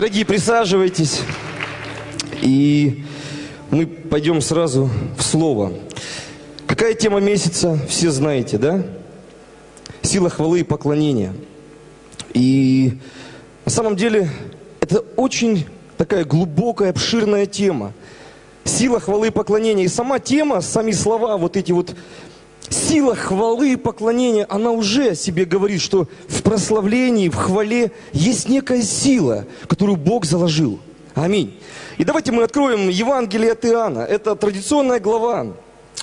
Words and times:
Дорогие, 0.00 0.24
присаживайтесь. 0.24 1.20
И 2.40 3.04
мы 3.70 3.84
пойдем 3.86 4.40
сразу 4.40 4.88
в 5.18 5.22
слово. 5.22 5.74
Какая 6.66 6.94
тема 6.94 7.20
месяца, 7.20 7.78
все 7.86 8.10
знаете, 8.10 8.56
да? 8.56 8.82
Сила 10.00 10.30
хвалы 10.30 10.60
и 10.60 10.62
поклонения. 10.62 11.34
И 12.32 12.94
на 13.66 13.70
самом 13.70 13.94
деле 13.94 14.30
это 14.80 15.00
очень 15.16 15.66
такая 15.98 16.24
глубокая, 16.24 16.88
обширная 16.88 17.44
тема. 17.44 17.92
Сила 18.64 19.00
хвалы 19.00 19.26
и 19.26 19.30
поклонения. 19.30 19.84
И 19.84 19.88
сама 19.88 20.18
тема, 20.18 20.62
сами 20.62 20.92
слова, 20.92 21.36
вот 21.36 21.58
эти 21.58 21.72
вот 21.72 21.94
сила 22.68 23.14
хвалы 23.14 23.72
и 23.72 23.76
поклонения, 23.76 24.46
она 24.48 24.70
уже 24.70 25.14
себе 25.14 25.44
говорит, 25.44 25.80
что 25.80 26.06
в 26.28 26.42
прославлении, 26.42 27.28
в 27.28 27.36
хвале 27.36 27.92
есть 28.12 28.48
некая 28.48 28.82
сила, 28.82 29.46
которую 29.66 29.96
Бог 29.96 30.24
заложил. 30.24 30.78
Аминь. 31.14 31.58
И 31.98 32.04
давайте 32.04 32.32
мы 32.32 32.44
откроем 32.44 32.88
Евангелие 32.88 33.52
от 33.52 33.64
Иоанна. 33.64 34.00
Это 34.00 34.36
традиционная 34.36 35.00
глава, 35.00 35.48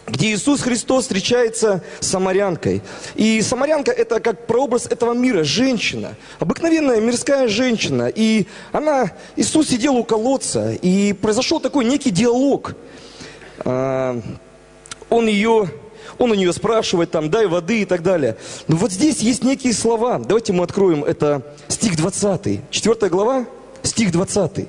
где 0.06 0.34
Иисус 0.34 0.62
Христос 0.62 1.04
встречается 1.04 1.84
с 2.00 2.08
самарянкой. 2.08 2.82
И 3.16 3.42
самарянка 3.42 3.92
это 3.92 4.20
как 4.20 4.48
прообраз 4.48 4.86
этого 4.86 5.14
мира, 5.14 5.44
женщина, 5.44 6.16
обыкновенная 6.40 7.02
мирская 7.02 7.48
женщина. 7.48 8.12
И 8.14 8.48
она, 8.72 9.12
Иисус 9.36 9.70
сидел 9.70 9.96
у 9.96 10.04
колодца, 10.04 10.74
и 10.74 11.14
произошел 11.14 11.60
такой 11.60 11.86
некий 11.86 12.12
диалог. 12.12 12.76
А, 13.60 14.22
он 15.10 15.28
ее 15.28 15.70
он 16.18 16.32
у 16.32 16.34
нее 16.34 16.54
спрашивает, 16.54 17.12
там, 17.12 17.30
дай 17.30 17.48
воды 17.48 17.82
и 17.82 17.86
так 17.86 18.04
далее. 18.04 18.38
Но 18.68 18.76
вот 18.76 18.92
здесь 18.92 19.20
есть 19.20 19.44
некие 19.44 19.74
слова. 19.74 20.20
Давайте 20.20 20.54
мы 20.54 20.64
откроем, 20.64 21.04
это 21.04 21.42
стих 21.68 21.96
20, 21.98 22.70
4 22.70 23.10
глава, 23.10 23.46
стих 23.84 24.12
20. 24.12 24.68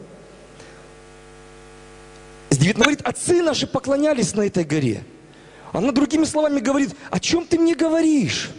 Здесь 2.51 2.75
говорит, 2.75 3.01
отцы 3.03 3.43
наши 3.43 3.67
поклонялись 3.67 4.35
на 4.35 4.43
этой 4.43 4.65
горе. 4.65 5.05
Она 5.73 5.93
другими 5.93 6.25
словами 6.25 6.61
говорит, 6.61 6.95
о 7.11 7.21
чем 7.21 7.45
ты 7.47 7.59
мне 7.59 7.75
говоришь? 7.75 8.51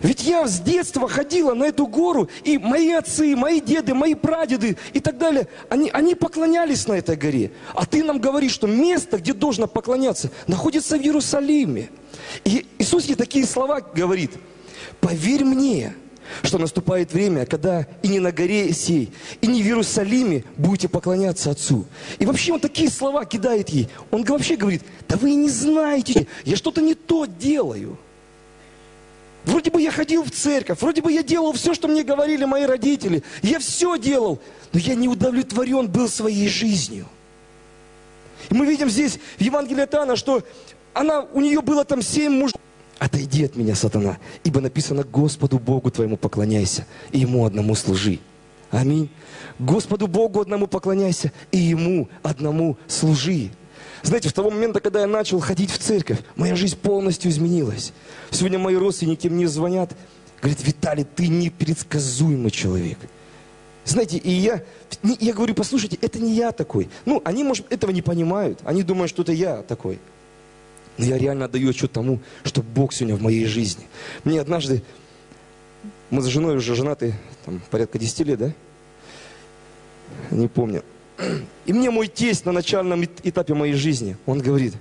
Ведь 0.00 0.24
я 0.24 0.46
с 0.46 0.60
детства 0.60 1.08
ходила 1.08 1.54
на 1.54 1.64
эту 1.64 1.86
гору, 1.86 2.28
и 2.44 2.58
мои 2.58 2.92
отцы, 2.92 3.34
мои 3.34 3.60
деды, 3.60 3.94
мои 3.94 4.14
прадеды 4.14 4.76
и 4.92 5.00
так 5.00 5.16
далее, 5.18 5.48
они, 5.68 5.90
они 5.90 6.14
поклонялись 6.14 6.86
на 6.86 6.94
этой 6.94 7.16
горе. 7.16 7.52
А 7.74 7.86
ты 7.86 8.04
нам 8.04 8.18
говоришь, 8.18 8.52
что 8.52 8.66
место, 8.66 9.18
где 9.18 9.32
должно 9.32 9.66
поклоняться, 9.66 10.30
находится 10.46 10.98
в 10.98 11.00
Иерусалиме. 11.00 11.88
И 12.44 12.66
Иисус 12.78 13.06
ей 13.06 13.14
такие 13.14 13.46
слова 13.46 13.80
говорит. 13.80 14.32
Поверь 15.00 15.44
мне, 15.44 15.94
что 16.42 16.58
наступает 16.58 17.12
время, 17.12 17.46
когда 17.46 17.86
и 18.02 18.08
не 18.08 18.20
на 18.20 18.32
горе 18.32 18.72
сей, 18.72 19.12
и 19.40 19.46
не 19.46 19.62
в 19.62 19.66
Иерусалиме 19.66 20.44
будете 20.56 20.88
поклоняться 20.88 21.50
Отцу. 21.50 21.86
И 22.18 22.26
вообще 22.26 22.52
он 22.52 22.60
такие 22.60 22.90
слова 22.90 23.24
кидает 23.24 23.70
ей. 23.70 23.88
Он 24.10 24.24
вообще 24.24 24.56
говорит, 24.56 24.82
да 25.08 25.16
вы 25.16 25.34
не 25.34 25.48
знаете, 25.48 26.26
я 26.44 26.56
что-то 26.56 26.82
не 26.82 26.94
то 26.94 27.24
делаю. 27.24 27.98
Вроде 29.46 29.70
бы 29.70 29.80
я 29.80 29.92
ходил 29.92 30.24
в 30.24 30.30
церковь, 30.32 30.80
вроде 30.80 31.00
бы 31.00 31.12
я 31.12 31.22
делал 31.22 31.52
все, 31.52 31.72
что 31.72 31.86
мне 31.86 32.02
говорили 32.02 32.44
мои 32.44 32.64
родители. 32.64 33.22
Я 33.42 33.60
все 33.60 33.96
делал, 33.96 34.40
но 34.72 34.80
я 34.80 34.96
не 34.96 35.08
удовлетворен 35.08 35.88
был 35.88 36.08
своей 36.08 36.48
жизнью. 36.48 37.06
И 38.50 38.54
мы 38.54 38.66
видим 38.66 38.90
здесь 38.90 39.20
в 39.38 39.40
Евангелии 39.40 39.82
от 39.82 39.94
Иоанна, 39.94 40.16
что 40.16 40.42
она, 40.92 41.20
у 41.32 41.40
нее 41.40 41.62
было 41.62 41.84
там 41.84 42.02
семь 42.02 42.32
мужей. 42.32 42.56
Отойди 42.98 43.44
от 43.44 43.54
меня, 43.54 43.76
сатана, 43.76 44.18
ибо 44.42 44.60
написано, 44.60 45.04
Господу 45.04 45.60
Богу 45.60 45.92
твоему 45.92 46.16
поклоняйся, 46.16 46.84
и 47.12 47.20
Ему 47.20 47.44
одному 47.44 47.74
служи. 47.76 48.18
Аминь. 48.70 49.10
Господу 49.60 50.08
Богу 50.08 50.40
одному 50.40 50.66
поклоняйся, 50.66 51.30
и 51.52 51.58
Ему 51.58 52.08
одному 52.24 52.76
служи. 52.88 53.50
Знаете, 54.02 54.28
с 54.28 54.32
того 54.32 54.50
момента, 54.50 54.80
когда 54.80 55.00
я 55.00 55.06
начал 55.06 55.40
ходить 55.40 55.70
в 55.70 55.78
церковь, 55.78 56.18
моя 56.36 56.54
жизнь 56.56 56.76
полностью 56.76 57.30
изменилась. 57.30 57.92
Сегодня 58.30 58.58
мои 58.58 58.76
родственники 58.76 59.28
мне 59.28 59.48
звонят, 59.48 59.94
говорят, 60.40 60.62
Виталий, 60.62 61.04
ты 61.04 61.28
непредсказуемый 61.28 62.50
человек. 62.50 62.98
Знаете, 63.84 64.18
и 64.18 64.30
я, 64.30 64.62
я 65.02 65.32
говорю, 65.32 65.54
послушайте, 65.54 65.96
это 66.00 66.18
не 66.18 66.34
я 66.34 66.50
такой. 66.52 66.88
Ну, 67.04 67.22
они, 67.24 67.44
может, 67.44 67.72
этого 67.72 67.92
не 67.92 68.02
понимают. 68.02 68.60
Они 68.64 68.82
думают, 68.82 69.10
что 69.10 69.22
это 69.22 69.32
я 69.32 69.62
такой. 69.62 70.00
Но 70.98 71.04
я 71.04 71.18
реально 71.18 71.44
отдаю 71.44 71.70
отчет 71.70 71.92
тому, 71.92 72.20
что 72.42 72.62
Бог 72.62 72.92
сегодня 72.92 73.16
в 73.16 73.22
моей 73.22 73.44
жизни. 73.44 73.86
Мне 74.24 74.40
однажды, 74.40 74.82
мы 76.10 76.20
с 76.22 76.26
женой 76.26 76.56
уже 76.56 76.74
женаты, 76.74 77.14
там, 77.44 77.60
порядка 77.70 77.98
10 77.98 78.20
лет, 78.20 78.38
да? 78.38 78.52
Не 80.30 80.48
помню. 80.48 80.82
И 81.64 81.72
мне 81.72 81.90
мой 81.90 82.08
тесть 82.08 82.44
на 82.44 82.52
начальном 82.52 83.04
этапе 83.04 83.54
моей 83.54 83.74
жизни, 83.74 84.16
он 84.26 84.40
говорит, 84.40 84.74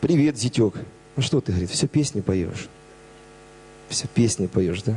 привет, 0.00 0.36
зятек. 0.36 0.74
Ну 1.16 1.22
что 1.22 1.40
ты, 1.40 1.52
говорит, 1.52 1.70
все 1.70 1.86
песни 1.86 2.20
поешь. 2.20 2.68
Все 3.88 4.06
песни 4.08 4.46
поешь, 4.46 4.82
да? 4.82 4.94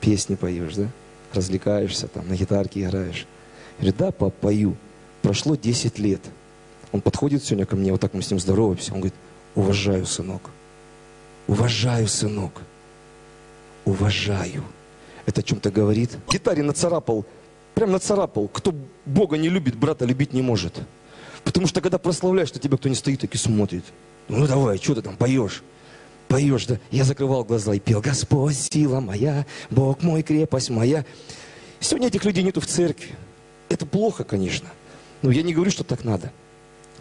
Песни 0.00 0.34
поешь, 0.34 0.74
да? 0.74 0.88
Развлекаешься 1.32 2.08
там, 2.08 2.28
на 2.28 2.36
гитарке 2.36 2.82
играешь. 2.82 3.26
Я 3.78 3.90
говорю, 3.90 3.96
да, 3.98 4.12
пап, 4.12 4.34
пою. 4.34 4.76
Прошло 5.22 5.56
10 5.56 5.98
лет. 5.98 6.20
Он 6.92 7.00
подходит 7.00 7.42
сегодня 7.42 7.66
ко 7.66 7.76
мне, 7.76 7.90
вот 7.90 8.00
так 8.00 8.14
мы 8.14 8.22
с 8.22 8.30
ним 8.30 8.38
здороваемся. 8.38 8.92
Он 8.92 9.00
говорит, 9.00 9.18
уважаю, 9.54 10.06
сынок. 10.06 10.50
Уважаю, 11.48 12.06
сынок. 12.06 12.62
Уважаю. 13.84 14.64
Это 15.26 15.40
о 15.40 15.44
чем-то 15.44 15.70
говорит. 15.70 16.16
Гитаре 16.30 16.62
нацарапал 16.62 17.26
прям 17.74 17.92
нацарапал. 17.92 18.48
Кто 18.48 18.74
Бога 19.04 19.36
не 19.36 19.48
любит, 19.48 19.76
брата 19.76 20.04
любить 20.04 20.32
не 20.32 20.42
может. 20.42 20.80
Потому 21.44 21.66
что 21.66 21.80
когда 21.80 21.98
прославляешь, 21.98 22.48
что 22.48 22.58
тебя 22.58 22.76
кто 22.76 22.88
не 22.88 22.94
стоит, 22.94 23.20
так 23.20 23.34
и 23.34 23.38
смотрит. 23.38 23.84
Ну 24.28 24.46
давай, 24.46 24.78
что 24.78 24.94
ты 24.94 25.02
там 25.02 25.16
поешь? 25.16 25.62
Поешь, 26.28 26.66
да? 26.66 26.78
Я 26.90 27.04
закрывал 27.04 27.44
глаза 27.44 27.74
и 27.74 27.78
пел. 27.78 28.00
Господь, 28.00 28.56
сила 28.56 29.00
моя, 29.00 29.46
Бог 29.70 30.02
мой, 30.02 30.22
крепость 30.22 30.70
моя. 30.70 31.04
Сегодня 31.80 32.08
этих 32.08 32.24
людей 32.24 32.42
нету 32.42 32.60
в 32.60 32.66
церкви. 32.66 33.10
Это 33.68 33.84
плохо, 33.84 34.24
конечно. 34.24 34.68
Но 35.20 35.30
я 35.30 35.42
не 35.42 35.52
говорю, 35.52 35.70
что 35.70 35.84
так 35.84 36.04
надо. 36.04 36.32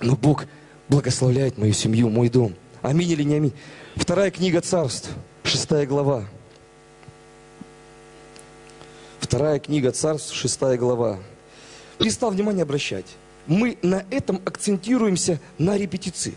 Но 0.02 0.16
Бог 0.16 0.46
благословляет 0.90 1.58
мою 1.58 1.74
семью, 1.74 2.10
мой 2.10 2.30
дом. 2.30 2.54
Аминь 2.82 3.12
или 3.12 3.24
не 3.24 3.36
аминь. 3.36 3.54
Вторая 3.96 4.30
книга 4.30 4.60
царств, 4.60 5.10
шестая 5.44 5.86
глава. 5.86 6.26
Вторая 9.34 9.58
книга 9.58 9.92
Царств, 9.92 10.36
шестая 10.36 10.78
глава. 10.78 11.18
Перестал 11.98 12.30
внимание 12.30 12.62
обращать. 12.62 13.08
Мы 13.48 13.80
на 13.82 14.06
этом 14.12 14.40
акцентируемся 14.46 15.40
на 15.58 15.76
репетиции. 15.76 16.36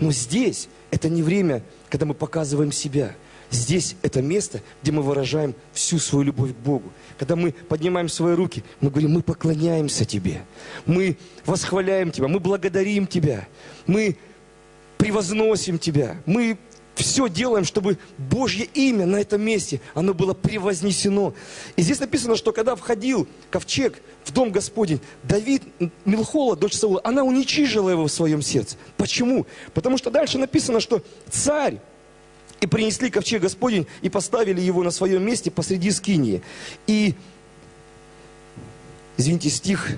Но 0.00 0.10
здесь 0.10 0.68
это 0.90 1.08
не 1.08 1.22
время, 1.22 1.62
когда 1.88 2.04
мы 2.04 2.14
показываем 2.14 2.72
себя. 2.72 3.14
Здесь 3.52 3.94
это 4.02 4.22
место, 4.22 4.60
где 4.82 4.90
мы 4.90 5.02
выражаем 5.02 5.54
всю 5.72 6.00
свою 6.00 6.24
любовь 6.24 6.50
к 6.50 6.56
Богу. 6.56 6.90
Когда 7.16 7.36
мы 7.36 7.52
поднимаем 7.52 8.08
свои 8.08 8.34
руки, 8.34 8.64
мы 8.80 8.90
говорим, 8.90 9.12
мы 9.12 9.22
поклоняемся 9.22 10.04
Тебе. 10.04 10.42
Мы 10.84 11.18
восхваляем 11.46 12.10
Тебя, 12.10 12.26
мы 12.26 12.40
благодарим 12.40 13.06
Тебя. 13.06 13.46
Мы 13.86 14.16
превозносим 14.98 15.78
Тебя. 15.78 16.16
Мы 16.26 16.58
все 16.94 17.28
делаем, 17.28 17.64
чтобы 17.64 17.98
Божье 18.18 18.66
имя 18.74 19.06
на 19.06 19.16
этом 19.16 19.40
месте, 19.40 19.80
оно 19.94 20.14
было 20.14 20.34
превознесено. 20.34 21.34
И 21.76 21.82
здесь 21.82 22.00
написано, 22.00 22.36
что 22.36 22.52
когда 22.52 22.76
входил 22.76 23.26
ковчег 23.50 24.00
в 24.24 24.32
дом 24.32 24.50
Господень, 24.50 25.00
Давид, 25.22 25.62
Милхола, 26.04 26.56
дочь 26.56 26.74
Саула, 26.74 27.00
она 27.04 27.24
уничижила 27.24 27.90
его 27.90 28.06
в 28.06 28.12
своем 28.12 28.42
сердце. 28.42 28.76
Почему? 28.96 29.46
Потому 29.74 29.98
что 29.98 30.10
дальше 30.10 30.38
написано, 30.38 30.80
что 30.80 31.02
царь 31.30 31.80
и 32.60 32.66
принесли 32.66 33.10
ковчег 33.10 33.42
Господень 33.42 33.86
и 34.02 34.08
поставили 34.08 34.60
его 34.60 34.82
на 34.82 34.90
своем 34.90 35.24
месте 35.24 35.50
посреди 35.50 35.90
скинии. 35.90 36.42
И, 36.86 37.14
извините, 39.16 39.50
стих 39.50 39.96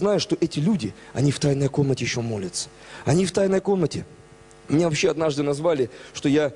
знаю, 0.00 0.18
что 0.18 0.36
эти 0.40 0.58
люди, 0.58 0.92
они 1.12 1.30
в 1.30 1.38
тайной 1.38 1.68
комнате 1.68 2.04
еще 2.04 2.20
молятся. 2.20 2.68
Они 3.04 3.24
в 3.26 3.32
тайной 3.32 3.60
комнате. 3.60 4.04
Меня 4.68 4.88
вообще 4.88 5.10
однажды 5.10 5.42
назвали, 5.42 5.90
что 6.14 6.28
я 6.28 6.52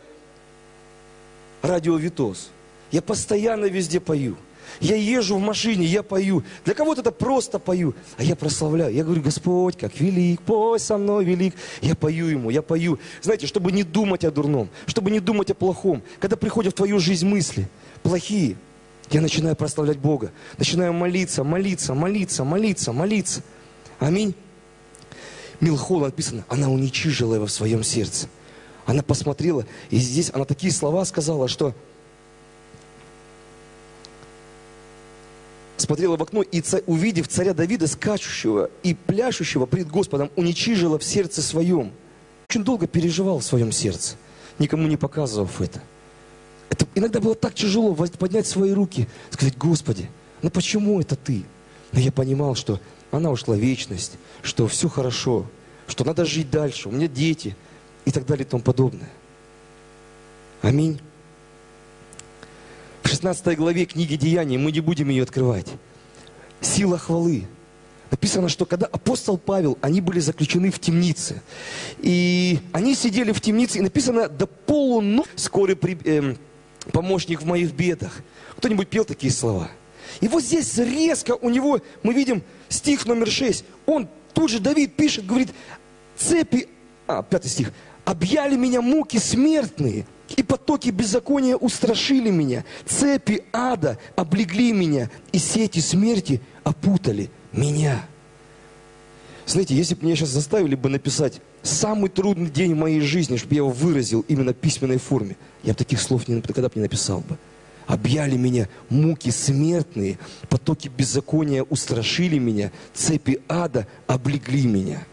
радиовитос. 1.63 2.51
Я 2.91 3.03
постоянно 3.03 3.67
везде 3.67 4.01
пою. 4.01 4.37
Я 4.81 4.97
езжу 4.97 5.37
в 5.37 5.41
машине, 5.41 5.85
я 5.85 6.03
пою. 6.03 6.43
Для 6.65 6.75
кого-то 6.75 7.03
это 7.03 7.13
просто 7.13 7.59
пою, 7.59 7.95
а 8.17 8.23
я 8.23 8.35
прославляю. 8.35 8.95
Я 8.95 9.05
говорю, 9.05 9.23
Господь, 9.23 9.77
как 9.77 10.01
велик, 10.01 10.41
пой 10.41 10.81
со 10.81 10.97
мной 10.97 11.25
велик. 11.25 11.55
Я 11.83 11.95
пою 11.95 12.27
Ему, 12.27 12.51
я 12.51 12.63
пою. 12.63 12.99
Знаете, 13.23 13.47
чтобы 13.47 13.73
не 13.73 13.83
думать 13.83 14.25
о 14.25 14.31
дурном, 14.31 14.71
чтобы 14.87 15.11
не 15.11 15.21
думать 15.21 15.51
о 15.51 15.55
плохом. 15.55 16.03
Когда 16.19 16.37
приходят 16.37 16.73
в 16.73 16.77
твою 16.77 16.99
жизнь 16.99 17.27
мысли 17.27 17.69
плохие, 18.03 18.57
я 19.11 19.21
начинаю 19.21 19.57
прославлять 19.57 19.99
Бога. 19.99 20.33
Начинаю 20.59 20.93
молиться, 20.93 21.45
молиться, 21.45 21.95
молиться, 21.95 22.45
молиться, 22.45 22.93
молиться. 22.93 23.43
Аминь. 23.99 24.35
Милхол 25.61 26.01
написано, 26.01 26.45
она 26.49 26.69
уничижила 26.69 27.35
его 27.35 27.47
в 27.47 27.51
своем 27.53 27.83
сердце. 27.83 28.29
Она 28.87 29.03
посмотрела, 29.03 29.65
и 29.91 29.97
здесь 29.97 30.31
она 30.35 30.45
такие 30.45 30.73
слова 30.73 31.05
сказала, 31.05 31.49
что 31.49 31.75
смотрела 35.77 36.17
в 36.17 36.23
окно 36.23 36.43
и, 36.43 36.63
увидев 36.87 37.29
царя 37.29 37.55
Давида, 37.55 37.87
скачущего 37.87 38.71
и 38.83 38.95
пляшущего 38.95 39.67
пред 39.67 39.89
Господом, 39.89 40.31
уничижила 40.37 40.99
в 40.99 41.05
сердце 41.05 41.41
своем. 41.41 41.93
Очень 42.49 42.65
долго 42.65 42.87
переживал 42.87 43.39
в 43.39 43.45
своем 43.45 43.73
сердце, 43.73 44.17
никому 44.59 44.87
не 44.87 44.97
показывав 44.97 45.61
это. 45.61 45.83
Это 46.75 46.89
иногда 46.97 47.21
было 47.21 47.37
так 47.37 47.55
тяжело 47.55 47.95
поднять 47.95 48.49
свои 48.49 48.73
руки, 48.73 49.07
сказать, 49.31 49.57
Господи, 49.57 50.11
ну 50.43 50.51
почему 50.51 51.01
это 51.01 51.15
Ты? 51.15 51.45
Но 51.93 52.01
я 52.01 52.11
понимал, 52.11 52.57
что 52.57 52.81
она 53.13 53.31
ушла 53.31 53.55
в 53.55 53.61
вечность, 53.61 54.15
что 54.43 54.67
все 54.67 54.89
хорошо, 54.89 55.47
что 55.87 56.03
надо 56.03 56.25
жить 56.25 56.51
дальше, 56.51 56.89
у 56.89 56.93
меня 56.93 57.07
дети 57.07 57.57
и 58.05 58.11
так 58.11 58.27
далее 58.27 58.45
и 58.45 58.49
тому 58.49 58.61
подобное. 58.61 59.09
Аминь. 60.63 61.01
В 63.05 63.09
16 63.09 63.57
главе 63.57 63.85
книги 63.85 64.17
Деяний, 64.17 64.57
мы 64.57 64.73
не 64.73 64.81
будем 64.81 65.11
ее 65.11 65.23
открывать, 65.23 65.69
сила 66.61 66.99
хвалы. 66.99 67.47
Написано, 68.11 68.49
что 68.49 68.67
когда 68.67 68.87
апостол 68.87 69.39
Павел, 69.39 69.79
они 69.81 70.01
были 70.01 70.19
заключены 70.19 70.73
в 70.73 70.81
темнице. 70.81 71.41
И 71.99 72.59
они 72.73 72.97
сидели 72.97 73.31
в 73.31 73.41
темнице, 73.41 73.79
и 73.79 73.83
написано, 73.83 74.29
до 74.29 74.49
полуночи 74.49 75.29
скорый 75.37 75.77
при, 75.77 75.97
э, 76.05 76.35
помощник 76.93 77.43
в 77.43 77.47
моих 77.47 77.73
бедах. 77.73 78.23
Кто-нибудь 78.57 78.89
пел 78.89 79.05
такие 79.05 79.33
слова? 79.33 79.71
И 80.21 80.29
вот 80.29 80.43
здесь 80.43 80.77
резко 80.79 81.33
у 81.33 81.51
него, 81.51 81.81
мы 82.03 82.15
видим 82.15 82.43
стих 82.69 83.07
номер 83.07 83.31
6. 83.31 83.65
Он 83.87 84.09
тут 84.33 84.51
же, 84.51 84.61
Давид 84.61 84.95
пишет, 84.95 85.27
говорит, 85.27 85.51
цепи, 86.17 86.69
а, 87.07 87.23
пятый 87.23 87.49
стих, 87.49 87.73
объяли 88.05 88.57
меня 88.57 88.81
муки 88.81 89.19
смертные, 89.19 90.07
и 90.37 90.43
потоки 90.43 90.91
беззакония 90.91 91.57
устрашили 91.57 92.31
меня. 92.31 92.65
Цепи 92.87 93.45
ада 93.53 93.99
облегли 94.17 94.73
меня, 94.73 95.11
и 95.33 95.39
сети 95.39 95.81
смерти 95.81 96.41
опутали 96.65 97.31
меня. 97.53 98.07
Знаете, 99.47 99.75
если 99.75 99.95
бы 99.95 100.07
меня 100.07 100.17
сейчас 100.17 100.31
заставили 100.31 100.75
бы 100.75 100.89
написать 100.89 101.41
самый 101.65 102.11
трудный 102.11 102.51
день 102.51 102.75
в 102.75 102.79
моей 102.79 103.01
жизни, 103.01 103.37
чтобы 103.37 103.55
я 103.55 103.59
его 103.59 103.71
выразил 103.71 104.25
именно 104.29 104.53
в 104.53 104.57
письменной 104.57 104.99
форме, 104.99 105.37
я 105.63 105.73
бы 105.73 105.79
таких 105.79 106.01
слов 106.01 106.29
никогда 106.29 106.69
бы 106.69 106.73
не 106.77 106.83
написал 106.83 107.21
бы. 107.21 107.39
Объяли 107.87 108.37
меня 108.37 108.69
муки 108.89 109.31
смертные, 109.31 110.19
потоки 110.49 110.89
беззакония 110.89 111.65
устрашили 111.65 112.39
меня, 112.39 112.71
цепи 112.95 113.41
ада 113.49 113.87
облегли 114.07 114.67
меня. 114.67 115.05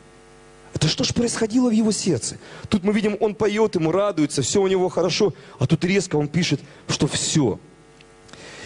Это 0.73 0.87
что 0.87 1.03
ж 1.03 1.13
происходило 1.13 1.67
в 1.69 1.73
его 1.73 1.91
сердце? 1.91 2.37
Тут 2.69 2.83
мы 2.83 2.93
видим, 2.93 3.17
он 3.19 3.35
поет, 3.35 3.75
ему 3.75 3.91
радуется, 3.91 4.41
все 4.41 4.61
у 4.61 4.67
него 4.67 4.87
хорошо, 4.87 5.33
а 5.59 5.67
тут 5.67 5.83
резко 5.83 6.15
он 6.15 6.29
пишет, 6.29 6.61
что 6.87 7.07
все. 7.07 7.59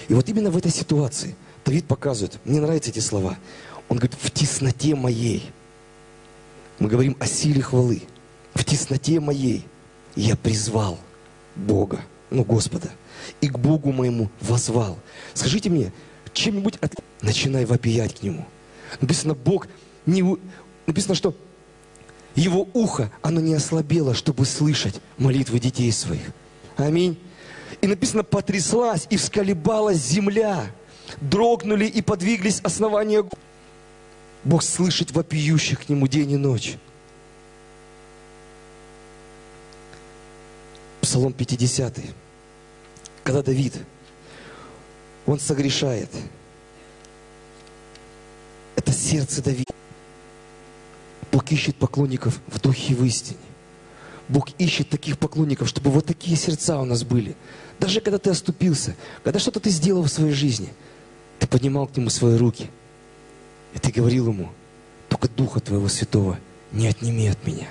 И 0.08 0.14
вот 0.14 0.30
именно 0.30 0.52
в 0.52 0.58
этой 0.58 0.72
ситуации 0.72 1.36
Давид 1.66 1.86
показывает, 1.86 2.40
мне 2.46 2.62
нравятся 2.62 2.92
эти 2.92 3.00
слова, 3.00 3.38
он 3.90 3.98
говорит, 3.98 4.18
в 4.22 4.30
тесноте 4.30 4.94
моей, 4.94 5.50
мы 6.80 6.90
говорим 6.90 7.16
о 7.20 7.28
силе 7.28 7.62
хвалы, 7.62 8.04
в 8.54 8.64
тесноте 8.64 9.20
моей 9.20 9.66
я 10.16 10.36
призвал 10.36 11.00
Бога, 11.56 12.02
ну 12.30 12.44
Господа– 12.44 12.90
и 13.42 13.48
к 13.48 13.58
Богу 13.58 13.92
моему 13.92 14.30
возвал. 14.42 14.98
Скажите 15.34 15.70
мне, 15.70 15.92
чем-нибудь 16.34 16.76
от... 16.82 16.94
начинай 17.22 17.66
вопиять 17.66 18.20
к 18.20 18.24
Нему. 18.24 18.46
Написано, 19.02 19.34
Бог 19.34 19.68
не... 20.06 20.24
Написано, 20.86 21.16
что 21.16 21.36
Его 22.36 22.68
ухо, 22.74 23.12
оно 23.22 23.40
не 23.40 23.54
ослабело, 23.54 24.14
чтобы 24.14 24.46
слышать 24.46 25.00
молитвы 25.18 25.60
детей 25.60 25.92
своих. 25.92 26.32
Аминь. 26.78 27.18
И 27.82 27.88
написано, 27.88 28.24
потряслась 28.24 29.08
и 29.10 29.18
всколебалась 29.18 29.98
земля. 29.98 30.66
Дрогнули 31.22 31.86
и 31.86 32.02
подвиглись 32.02 32.60
основания. 32.62 33.24
Бог 34.46 34.64
слышит 34.64 35.12
вопиющих 35.12 35.86
к 35.86 35.90
Нему 35.90 36.08
день 36.08 36.32
и 36.32 36.38
ночь. 36.38 36.78
Псалом 41.02 41.34
50 41.34 42.00
когда 43.26 43.42
Давид, 43.42 43.74
он 45.26 45.40
согрешает. 45.40 46.10
Это 48.76 48.92
сердце 48.92 49.42
Давида. 49.42 49.74
Бог 51.32 51.52
ищет 51.52 51.76
поклонников 51.76 52.40
в 52.46 52.62
духе 52.62 52.94
и 52.94 52.96
в 52.96 53.04
истине. 53.04 53.40
Бог 54.30 54.50
ищет 54.60 54.90
таких 54.90 55.18
поклонников, 55.18 55.68
чтобы 55.68 55.90
вот 55.90 56.06
такие 56.06 56.38
сердца 56.38 56.80
у 56.80 56.86
нас 56.86 57.04
были. 57.04 57.36
Даже 57.80 58.00
когда 58.00 58.20
ты 58.20 58.30
оступился, 58.30 58.96
когда 59.24 59.40
что-то 59.40 59.60
ты 59.60 59.72
сделал 59.72 60.04
в 60.04 60.10
своей 60.10 60.34
жизни, 60.34 60.72
ты 61.40 61.48
поднимал 61.48 61.88
к 61.88 61.98
Нему 61.98 62.12
свои 62.12 62.38
руки. 62.38 62.70
И 63.76 63.80
ты 63.80 63.92
говорил 63.92 64.30
Ему, 64.30 64.50
только 65.10 65.30
Духа 65.30 65.60
Твоего 65.60 65.88
Святого 65.88 66.40
не 66.72 66.88
отними 66.88 67.28
от 67.28 67.46
меня. 67.46 67.68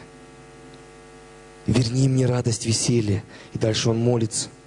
Верни 1.66 2.08
мне 2.08 2.26
радость, 2.26 2.66
веселье. 2.66 3.24
И 3.52 3.58
дальше 3.58 3.90
он 3.90 3.98
молится– 3.98 4.48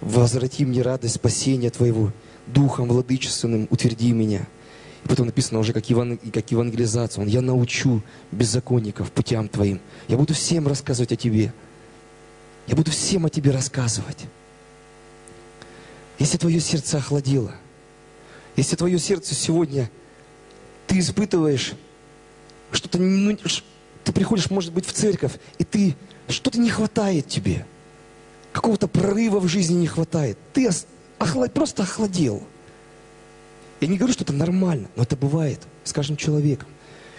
возврати 0.00 0.64
мне 0.64 0.82
радость 0.82 1.16
спасения 1.16 1.70
Твоего, 1.70 2.12
Духом 2.46 2.88
Владычественным 2.88 3.66
утверди 3.70 4.12
меня. 4.12 4.46
И 5.04 5.08
потом 5.08 5.26
написано 5.26 5.60
уже, 5.60 5.72
как, 5.72 5.88
еван... 5.90 6.18
как 6.32 6.50
евангелизация. 6.50 7.22
Он, 7.22 7.28
я 7.28 7.40
научу 7.40 8.02
беззаконников 8.32 9.12
путям 9.12 9.48
Твоим. 9.48 9.80
Я 10.08 10.16
буду 10.16 10.34
всем 10.34 10.66
рассказывать 10.66 11.12
о 11.12 11.16
Тебе. 11.16 11.52
Я 12.66 12.76
буду 12.76 12.90
всем 12.90 13.26
о 13.26 13.30
Тебе 13.30 13.50
рассказывать. 13.50 14.26
Если 16.18 16.36
твое 16.36 16.58
сердце 16.58 16.98
охладело, 16.98 17.54
если 18.56 18.74
твое 18.74 18.98
сердце 18.98 19.34
сегодня, 19.34 19.88
ты 20.88 20.98
испытываешь 20.98 21.74
что-то, 22.72 22.98
ну, 22.98 23.36
ты 24.04 24.12
приходишь, 24.12 24.50
может 24.50 24.72
быть, 24.72 24.86
в 24.86 24.92
церковь, 24.92 25.34
и 25.58 25.64
ты, 25.64 25.94
что-то 26.28 26.58
не 26.58 26.70
хватает 26.70 27.28
тебе– 27.28 27.64
какого-то 28.58 28.88
прорыва 28.88 29.38
в 29.40 29.46
жизни 29.46 29.74
не 29.74 29.86
хватает. 29.86 30.36
Ты 30.52 30.68
охлад, 31.18 31.52
просто 31.52 31.84
охладел. 31.84 32.42
Я 33.80 33.86
не 33.86 33.96
говорю, 33.96 34.12
что 34.12 34.24
это 34.24 34.32
нормально, 34.32 34.88
но 34.96 35.04
это 35.04 35.16
бывает 35.16 35.60
с 35.84 35.92
каждым 35.92 36.16
человеком. 36.16 36.68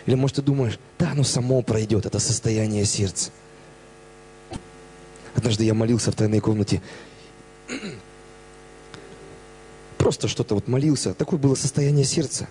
Или 0.06 0.16
может 0.16 0.38
ты 0.38 0.42
думаешь, 0.42 0.80
да, 0.98 1.12
оно 1.12 1.24
само 1.24 1.62
пройдет, 1.62 2.06
это 2.06 2.20
состояние 2.20 2.84
сердца. 2.84 3.32
Однажды 5.36 5.64
я 5.64 5.74
молился 5.74 6.12
в 6.12 6.16
тайной 6.16 6.42
комнате. 6.42 6.82
Просто 9.98 10.28
что-то 10.28 10.56
вот 10.56 10.68
молился. 10.68 11.14
Такое 11.14 11.40
было 11.40 11.56
состояние 11.56 12.04
сердца. 12.04 12.50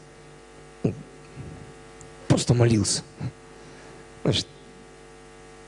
Просто 2.38 2.54
молился. 2.54 3.02
Знаешь, 4.22 4.46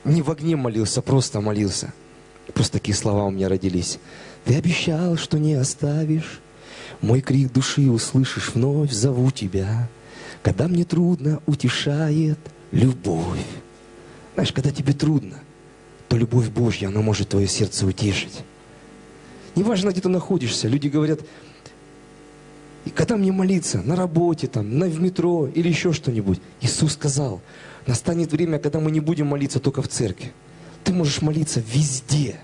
не 0.05 0.21
в 0.21 0.31
огне 0.31 0.55
молился, 0.55 1.01
просто 1.01 1.41
молился. 1.41 1.91
Просто 2.53 2.79
такие 2.79 2.95
слова 2.95 3.25
у 3.25 3.29
меня 3.29 3.49
родились. 3.49 3.99
Ты 4.45 4.55
обещал, 4.55 5.17
что 5.17 5.37
не 5.37 5.55
оставишь. 5.55 6.39
Мой 7.01 7.19
крик 7.19 7.51
души 7.51 7.91
услышишь, 7.91 8.51
вновь 8.55 8.89
зову 8.89 9.31
тебя. 9.31 9.89
Когда 10.43 10.69
мне 10.69 10.85
трудно, 10.85 11.41
утешает 11.45 12.39
любовь. 12.71 13.45
Знаешь, 14.35 14.53
когда 14.53 14.71
тебе 14.71 14.93
трудно, 14.93 15.41
то 16.07 16.15
любовь 16.15 16.47
Божья, 16.47 16.87
она 16.87 17.01
может 17.01 17.27
твое 17.27 17.49
сердце 17.49 17.85
утешить. 17.85 18.45
Неважно, 19.55 19.89
где 19.89 19.99
ты 19.99 20.07
находишься. 20.07 20.69
Люди 20.69 20.87
говорят, 20.87 21.19
и 22.91 22.93
когда 22.93 23.15
мне 23.15 23.31
молиться, 23.31 23.81
на 23.81 23.95
работе, 23.95 24.47
там, 24.47 24.77
на, 24.77 24.85
в 24.85 24.99
метро 24.99 25.47
или 25.47 25.69
еще 25.69 25.93
что-нибудь. 25.93 26.41
Иисус 26.59 26.93
сказал, 26.93 27.41
настанет 27.87 28.33
время, 28.33 28.59
когда 28.59 28.81
мы 28.81 28.91
не 28.91 28.99
будем 28.99 29.27
молиться 29.27 29.61
только 29.61 29.81
в 29.81 29.87
церкви. 29.87 30.33
Ты 30.83 30.91
можешь 30.91 31.21
молиться 31.21 31.63
везде, 31.65 32.41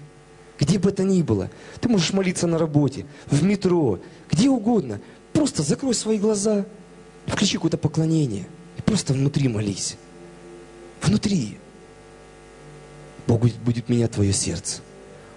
где 0.57 0.79
бы 0.79 0.89
это 0.89 1.03
ни 1.03 1.21
было. 1.21 1.51
Ты 1.81 1.89
можешь 1.89 2.13
молиться 2.13 2.47
на 2.47 2.57
работе, 2.57 3.05
в 3.29 3.43
метро, 3.43 3.99
где 4.31 4.49
угодно. 4.49 5.01
Просто 5.33 5.63
закрой 5.63 5.93
свои 5.93 6.17
глаза, 6.17 6.65
включи 7.25 7.55
какое-то 7.55 7.77
поклонение 7.77 8.47
и 8.77 8.81
просто 8.81 9.13
внутри 9.13 9.49
молись. 9.49 9.97
Внутри. 11.01 11.57
Бог 13.27 13.41
будет, 13.41 13.89
менять 13.89 14.11
твое 14.11 14.31
сердце. 14.31 14.81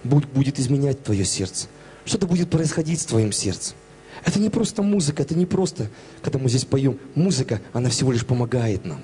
Бог 0.04 0.24
будет 0.26 0.60
изменять 0.60 1.02
твое 1.02 1.24
сердце. 1.24 1.66
Что-то 2.04 2.28
будет 2.28 2.48
происходить 2.48 3.00
с 3.00 3.06
твоим 3.06 3.32
сердцем. 3.32 3.74
Это 4.24 4.38
не 4.38 4.50
просто 4.50 4.82
музыка, 4.82 5.22
это 5.22 5.34
не 5.34 5.46
просто, 5.46 5.88
когда 6.22 6.38
мы 6.38 6.48
здесь 6.48 6.64
поем. 6.64 6.98
Музыка, 7.14 7.60
она 7.72 7.88
всего 7.88 8.12
лишь 8.12 8.26
помогает 8.26 8.84
нам. 8.84 9.00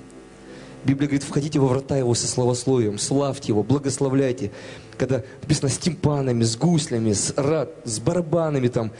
Библия 0.83 1.07
говорит, 1.07 1.23
входите 1.23 1.59
во 1.59 1.67
врата 1.67 1.97
его 1.97 2.13
со 2.13 2.27
словословием, 2.27 2.97
славьте 2.97 3.49
его, 3.49 3.63
благословляйте. 3.63 4.51
Когда 4.97 5.23
написано 5.41 5.69
с 5.69 5.77
тимпанами, 5.77 6.43
с 6.43 6.55
гуслями, 6.55 7.13
с, 7.13 7.33
рад, 7.35 7.71
с 7.83 7.99
барабанами 7.99 8.67
там, 8.67 8.91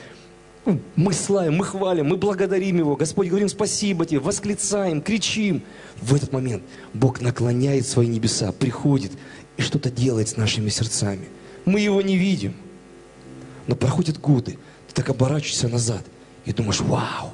ну, 0.66 0.82
мы 0.98 1.14
славим, 1.14 1.56
мы 1.56 1.64
хвалим, 1.64 2.08
мы 2.08 2.18
благодарим 2.18 2.78
Его. 2.78 2.98
Господь, 2.98 3.30
говорим 3.30 3.48
спасибо 3.48 4.06
Тебе, 4.06 4.20
восклицаем, 4.20 5.02
кричим. 5.02 5.64
В 6.02 6.14
этот 6.14 6.34
момент 6.34 6.62
Бог 6.94 7.22
наклоняет 7.22 7.88
свои 7.88 8.08
небеса, 8.08 8.52
приходит 8.52 9.14
и 9.56 9.62
что-то 9.62 9.90
делает 9.90 10.28
с 10.28 10.36
нашими 10.36 10.68
сердцами. 10.68 11.30
Мы 11.64 11.80
Его 11.80 12.02
не 12.02 12.18
видим. 12.18 12.54
Но 13.68 13.76
проходят 13.76 14.20
годы, 14.20 14.58
так 14.98 15.10
оборачиваешься 15.10 15.68
назад, 15.68 16.02
И 16.46 16.52
думаешь, 16.52 16.80
вау, 16.80 17.32